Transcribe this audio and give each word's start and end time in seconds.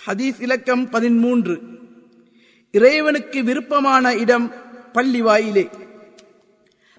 ஹதீஸ் 0.00 0.38
இலக்கம் 0.46 0.84
பதிமூன்று 0.94 1.54
இறைவனுக்கு 2.74 3.38
விருப்பமான 3.48 4.04
இடம் 4.24 4.46
பள்ளி 4.96 5.22
வாயிலே 5.28 5.66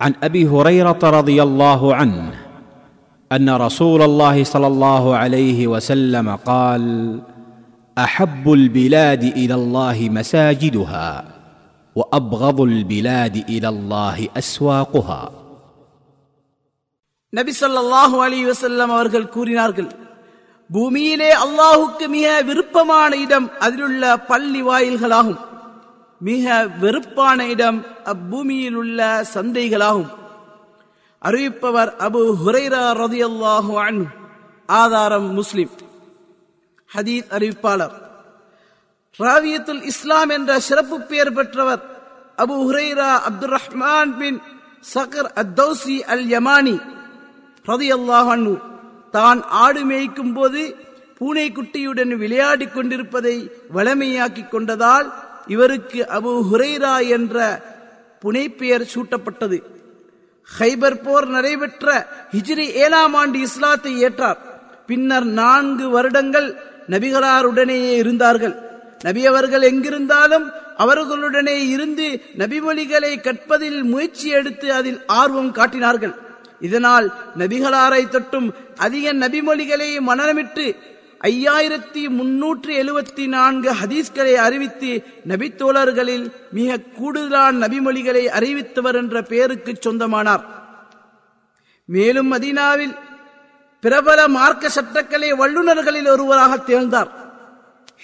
عن 0.00 0.12
ابي 0.28 0.42
هريره 0.46 1.02
رضي 1.18 1.38
الله 1.42 1.80
عنه 1.98 2.22
ان 3.30 3.48
رسول 3.66 4.00
الله 4.02 4.36
صلى 4.44 4.68
الله 4.72 5.04
عليه 5.16 5.58
وسلم 5.66 6.26
قال 6.50 6.84
احب 7.96 8.44
البلاد 8.52 9.22
الى 9.40 9.54
الله 9.60 9.98
مساجدها 10.10 11.08
وابغض 11.96 12.58
البلاد 12.70 13.36
الى 13.48 13.68
الله 13.68 14.16
اسواقها 14.36 15.22
நபி 17.32 17.52
ஸல்லல்லாஹு 17.62 18.16
அலைஹி 18.26 18.46
வஸல்லம் 18.50 18.90
அவர்கள் 18.96 19.32
கூறினார்கள் 19.36 19.88
பூமியிலே 20.73 21.31
அல்லாஹுக்கு 21.43 22.05
மிக 22.09 22.27
விருப்பமான 22.41 23.11
இடம் 23.17 23.47
அதிலுள்ள 23.59 24.03
பள்ளி 24.29 24.61
வாயில்களாகும் 24.61 25.41
மிக 26.21 26.45
வெறுப்பான 26.81 27.39
இடம் 27.53 27.79
அப்பூமியில் 28.11 28.77
உள்ள 28.81 28.99
சந்தைகளாகும் 29.33 30.11
அறிவிப்பவர் 31.21 31.91
அபு 32.07 32.21
ஹுரைரா 32.41 32.83
ரதி 33.01 33.21
அல்லாஹு 33.29 33.73
அன் 33.83 34.01
ஆதாரம் 34.69 35.29
முஸ்லிம் 35.33 35.73
ஹதீத் 36.89 37.31
அறிவிப்பாளர் 37.31 37.95
ராவியத்துல் 39.19 39.83
இஸ்லாம் 39.85 40.31
என்ற 40.37 40.51
சிறப்பு 40.59 40.97
பெயர் 41.09 41.33
பெற்றவர் 41.33 41.83
அபு 42.37 42.55
ஹுரைரா 42.63 43.11
அப்துல் 43.29 43.53
ரஹ்மான் 43.53 44.13
பின் 44.19 44.39
சகர் 44.85 45.29
அத்தௌசி 45.37 45.97
அல் 46.13 46.27
யமானி 46.31 46.75
ரதியல்லாஹு 47.65 48.31
அன்னு 48.31 48.53
தான் 49.15 49.39
ஆடு 49.63 49.81
மேய்க்கும் 49.85 50.33
போது 50.33 50.61
பூனை 51.17 51.45
குட்டியுடன் 51.51 52.13
விளையாடிக் 52.23 52.73
கொண்டிருப்பதை 52.73 53.35
வளமையாக்கிக் 53.75 54.51
கொண்டதால் 54.53 55.07
இவருக்கு 55.47 55.99
அபு 56.17 56.31
ஹுரைரா 56.49 56.95
என்ற 57.07 57.37
புனைப்பெயர் 58.21 58.91
சூட்டப்பட்டது. 58.93 59.57
ஹைபர் 60.59 60.99
போர் 61.05 61.27
நடைபெற்ற 61.27 61.87
ஹிஜ்ரி 62.31 62.67
ஏழாம் 62.83 63.13
ஆண்டு 63.13 63.39
இஸ்லாத்தை 63.39 63.93
ஏற்றார். 64.05 64.39
பின்னர் 64.87 65.27
நான்கு 65.41 65.85
வருடங்கள் 65.89 66.49
நபிகளாருடனேயே 66.89 67.93
இருந்தார்கள். 68.03 68.55
நபி 69.01 69.21
அவர்கள் 69.27 69.63
எங்கிருந்தாலும் 69.71 70.45
அவர்களுடனே 70.77 71.57
இருந்து 71.69 72.07
நபிமொழிகளை 72.37 73.11
கற்பதில் 73.21 73.79
முயற்சி 73.83 74.29
எடுத்து 74.29 74.67
அதில் 74.73 74.99
ஆர்வம் 75.19 75.51
காட்டினார்கள். 75.51 76.15
இதனால் 76.67 77.07
நபிகளாரை 77.41 78.01
தொட்டும் 78.07 78.49
அதிக 78.85 79.13
நபிமொழிகளை 79.13 79.89
மனநமிட்டு 80.09 80.65
ஐயாயிரத்தி 81.29 82.03
முன்னூற்றி 82.19 82.73
எழுபத்தி 82.83 83.25
நான்கு 83.35 83.69
ஹதீஸ்களை 83.81 84.33
அறிவித்து 84.45 84.91
நபித்தோழர்களில் 85.31 86.25
மிக 86.57 86.79
கூடுதலான 86.97 87.53
நபிமொழிகளை 87.63 88.23
அறிவித்தவர் 88.37 88.99
என்ற 89.01 89.21
பெயருக்கு 89.31 89.73
சொந்தமானார். 89.85 90.43
மேலும் 91.85 92.29
மதீனாவில் 92.33 92.93
பிரபல 93.83 94.19
மார்க்க 94.37 94.71
சட்டக்கலை 94.77 95.29
வல்லுநர்களில் 95.41 96.09
ஒருவராக 96.13 96.57
திகழ்ந்தார். 96.57 97.11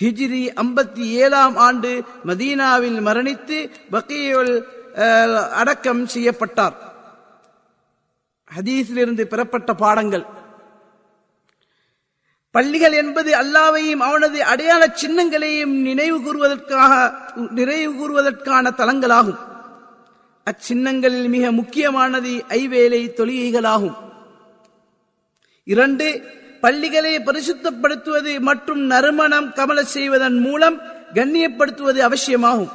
ஹிஜ்ரி 0.01 0.43
ஐம்பத்தி 0.63 1.05
ஏழாம் 1.23 1.55
ஆண்டு 1.67 1.91
மதீனாவில் 2.29 2.99
மரணித்து 3.07 3.57
பக்கியுல் 3.93 4.53
அடக்கம் 5.61 6.03
செய்யப்பட்டார். 6.13 6.77
ஹதீஸிலிருந்து 8.55 9.23
பெறப்பட்ட 9.23 9.73
பாடங்கள். 9.73 10.25
பள்ளிகள் 12.51 12.93
என்பது 12.93 13.31
அல்லாவையும் 13.33 13.97
அவனது 13.97 14.43
அடையாள 14.43 14.95
சின்னங்களையும் 15.01 15.73
நினைவு 15.81 16.17
கூறுவதற்காக 16.21 17.13
நினைவு 17.51 17.91
கூறுவதற்கான 17.93 18.71
தலங்களாகும். 18.71 19.39
அச்சின்னங்களில் 20.45 21.29
மிக 21.29 21.51
முக்கியமானது 21.51 22.43
ஐவேலை 22.49 23.01
தொழுகைகளாகும். 23.09 23.95
இரண்டு 25.63 26.23
பள்ளிகளை 26.61 27.19
பரிசுத்தப்படுத்துவது 27.19 28.39
மற்றும் 28.39 28.79
நறுமணம் 28.79 29.53
கமல 29.53 29.83
செய்வதன் 29.83 30.39
மூலம் 30.39 30.81
கண்ணியப்படுத்துவது 31.13 31.97
அவசியமாகும். 31.97 32.71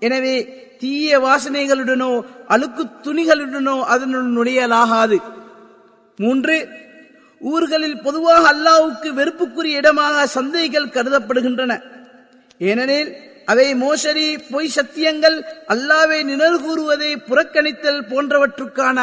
எனவே 0.00 0.66
தீய 0.80 1.18
வாசனைகளுடனோ 1.26 2.10
அழுக்கு 2.54 2.84
துணிகளுடனோ 3.04 3.76
அதனுள் 3.94 4.28
நுழையலாகாது. 4.36 5.18
மூன்று 6.18 6.56
ஊர்களில் 7.40 7.98
பொதுவாக 8.06 8.44
அல்லாவுக்கு 8.52 9.08
வெறுப்புக்குரிய 9.18 9.80
இடமாக 9.80 10.26
சந்தைகள் 10.36 10.94
கருதப்படுகின்றன. 10.96 11.72
ஏனெனில் 12.68 13.10
அவை 13.52 13.68
மோசடி 13.82 14.26
பொய் 14.52 14.74
சத்தியங்கள் 14.76 15.36
அல்லாவை 15.72 16.18
நினைவு 16.30 16.58
கூறுவதை 16.64 17.10
புறக்கணித்தல் 17.28 18.02
போன்றவற்றுக்கான 18.10 18.98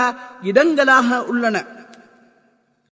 இடங்களாக 0.49 1.23
உள்ளன. 1.31 1.57